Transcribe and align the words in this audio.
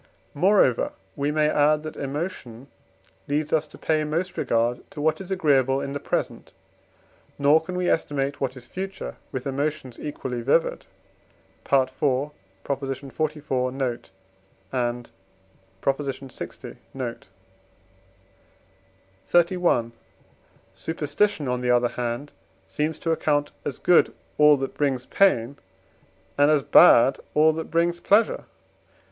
Moreover 0.33 0.93
we 1.15 1.29
may 1.29 1.47
add 1.47 1.83
that 1.83 1.95
emotion 1.95 2.69
leads 3.27 3.53
us 3.53 3.67
to 3.67 3.77
pay 3.77 4.03
most 4.03 4.35
regard 4.35 4.81
to 4.89 4.99
what 4.99 5.21
is 5.21 5.29
agreeable 5.29 5.79
in 5.79 5.93
the 5.93 5.99
present, 5.99 6.53
nor 7.37 7.61
can 7.63 7.75
we 7.75 7.87
estimate 7.87 8.41
what 8.41 8.57
is 8.57 8.65
future 8.65 9.17
with 9.31 9.45
emotions 9.45 9.99
equally 9.99 10.41
vivid. 10.41 10.87
(IV. 11.67 11.91
xliv. 11.93 13.73
note, 13.73 14.09
and 14.71 15.11
lx. 15.83 16.63
note.) 16.95 17.27
XXXI. 19.31 19.91
Superstition, 20.73 21.47
on 21.47 21.61
the 21.61 21.69
other 21.69 21.89
hand, 21.89 22.31
seems 22.67 22.97
to 22.97 23.11
account 23.11 23.51
as 23.63 23.77
good 23.77 24.15
all 24.39 24.57
that 24.57 24.73
brings 24.73 25.05
pain, 25.05 25.57
and 26.39 26.49
as 26.49 26.63
bad 26.63 27.19
all 27.35 27.53
that 27.53 27.69
brings 27.69 27.99
pleasure. 27.99 28.45